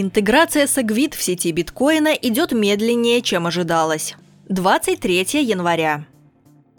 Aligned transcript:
Интеграция 0.00 0.66
Segwit 0.66 1.16
в 1.16 1.20
сети 1.24 1.50
биткоина 1.50 2.10
идет 2.10 2.52
медленнее, 2.52 3.20
чем 3.20 3.48
ожидалось. 3.48 4.14
23 4.48 5.42
января. 5.42 6.06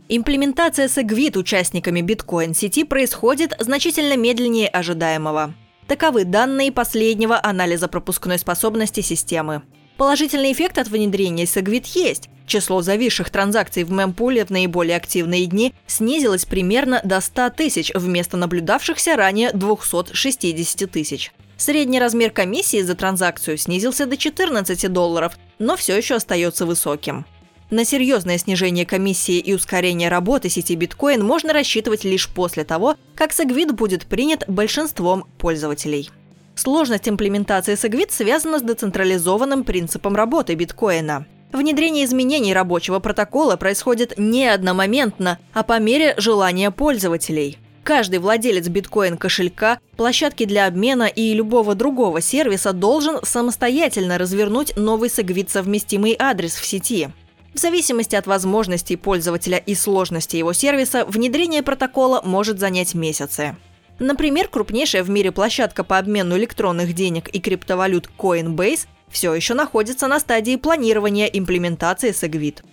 Имплементация 0.08 0.88
Segwit 0.88 1.38
участниками 1.38 2.00
биткоин-сети 2.00 2.86
происходит 2.86 3.58
значительно 3.60 4.16
медленнее 4.16 4.70
ожидаемого. 4.70 5.54
Таковы 5.86 6.24
данные 6.24 6.72
последнего 6.72 7.38
анализа 7.44 7.90
пропускной 7.90 8.40
способности 8.40 9.02
системы. 9.02 9.64
Положительный 9.98 10.54
эффект 10.54 10.78
от 10.78 10.88
внедрения 10.88 11.44
Segwit 11.44 11.88
есть. 11.96 12.30
Число 12.48 12.82
зависших 12.82 13.32
транзакций 13.32 13.84
в 13.84 13.92
мемпуле 13.92 14.46
в 14.46 14.50
наиболее 14.50 14.96
активные 14.96 15.46
дни 15.46 15.74
снизилось 15.88 16.46
примерно 16.46 17.02
до 17.04 17.20
100 17.20 17.50
тысяч 17.50 17.92
вместо 17.94 18.38
наблюдавшихся 18.38 19.18
ранее 19.18 19.52
260 19.52 20.90
тысяч. 20.90 21.34
Средний 21.60 22.00
размер 22.00 22.32
комиссии 22.32 22.82
за 22.82 22.96
транзакцию 22.96 23.58
снизился 23.58 24.06
до 24.06 24.16
14 24.16 24.90
долларов, 24.92 25.38
но 25.60 25.76
все 25.76 25.98
еще 25.98 26.16
остается 26.16 26.66
высоким. 26.66 27.26
На 27.70 27.84
серьезное 27.84 28.38
снижение 28.38 28.86
комиссии 28.86 29.40
и 29.40 29.54
ускорение 29.54 30.08
работы 30.08 30.48
сети 30.48 30.76
биткоин 30.76 31.22
можно 31.22 31.52
рассчитывать 31.52 32.06
лишь 32.06 32.30
после 32.30 32.64
того, 32.64 32.96
как 33.14 33.32
Segwit 33.32 33.74
будет 33.74 34.06
принят 34.06 34.46
большинством 34.48 35.26
пользователей. 35.38 36.10
Сложность 36.56 37.10
имплементации 37.10 37.74
Segwit 37.74 38.12
связана 38.12 38.60
с 38.60 38.62
децентрализованным 38.62 39.66
принципом 39.66 40.16
работы 40.16 40.56
биткоина. 40.56 41.28
Внедрение 41.52 42.06
изменений 42.06 42.54
рабочего 42.54 43.00
протокола 43.00 43.58
происходит 43.58 44.14
не 44.18 44.48
одномоментно, 44.48 45.40
а 45.54 45.64
по 45.64 45.78
мере 45.78 46.16
желания 46.18 46.72
пользователей– 46.72 47.58
Каждый 47.84 48.20
владелец 48.20 48.68
биткоин-кошелька, 48.68 49.80
площадки 49.98 50.46
для 50.46 50.68
обмена 50.68 51.06
и 51.06 51.34
любого 51.34 51.76
другого 51.76 52.22
сервиса 52.22 52.74
должен 52.74 53.20
самостоятельно 53.24 54.18
развернуть 54.18 54.76
новый 54.76 55.10
Segwit-совместимый 55.10 56.16
адрес 56.18 56.56
в 56.56 56.66
сети. 56.66 57.10
В 57.54 57.60
зависимости 57.60 58.16
от 58.16 58.28
возможностей 58.28 58.96
пользователя 58.96 59.58
и 59.58 59.74
сложности 59.74 60.38
его 60.38 60.54
сервиса, 60.54 61.04
внедрение 61.06 61.64
протокола 61.64 62.22
может 62.24 62.60
занять 62.60 62.94
месяцы. 62.94 63.56
Например, 63.98 64.48
крупнейшая 64.48 65.04
в 65.04 65.10
мире 65.10 65.32
площадка 65.32 65.84
по 65.84 65.98
обмену 65.98 66.38
электронных 66.38 66.94
денег 66.94 67.28
и 67.30 67.40
криптовалют 67.40 68.10
Coinbase 68.18 68.88
все 69.10 69.34
еще 69.34 69.56
находится 69.56 70.08
на 70.08 70.20
стадии 70.20 70.56
планирования 70.56 71.26
имплементации 71.26 72.12
Segwit. 72.12 72.64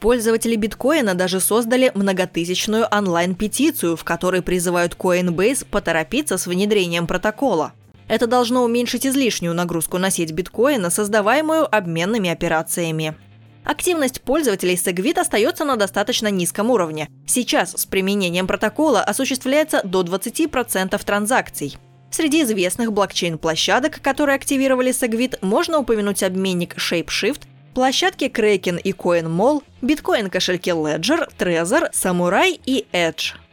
Пользователи 0.00 0.56
биткоина 0.56 1.14
даже 1.14 1.40
создали 1.40 1.92
многотысячную 1.94 2.86
онлайн-петицию, 2.90 3.96
в 3.96 4.04
которой 4.04 4.40
призывают 4.40 4.96
Coinbase 4.96 5.66
поторопиться 5.70 6.38
с 6.38 6.46
внедрением 6.46 7.06
протокола. 7.06 7.74
Это 8.08 8.26
должно 8.26 8.64
уменьшить 8.64 9.06
излишнюю 9.06 9.54
нагрузку 9.54 9.98
на 9.98 10.10
сеть 10.10 10.32
биткоина, 10.32 10.88
создаваемую 10.88 11.72
обменными 11.72 12.30
операциями. 12.30 13.14
Активность 13.62 14.22
пользователей 14.22 14.74
Segwit 14.74 15.20
остается 15.20 15.66
на 15.66 15.76
достаточно 15.76 16.28
низком 16.28 16.70
уровне. 16.70 17.06
Сейчас 17.26 17.72
с 17.72 17.84
применением 17.84 18.46
протокола 18.46 19.02
осуществляется 19.02 19.82
до 19.84 20.00
20% 20.02 20.98
транзакций. 21.04 21.76
Среди 22.10 22.42
известных 22.42 22.92
блокчейн-площадок, 22.92 24.00
которые 24.00 24.34
активировали 24.34 24.92
Segwit, 24.92 25.38
можно 25.42 25.78
упомянуть 25.78 26.22
обменник 26.22 26.76
ShapeShift, 26.76 27.42
Площадки 27.74 28.24
Kraken 28.24 28.80
и 28.80 28.92
CoinMall, 28.92 29.62
биткоин-кошельки 29.82 30.70
Ledger, 30.70 31.28
Trezor, 31.38 31.90
Samurai 31.92 32.60
и 32.66 32.86
Edge– 32.92 33.34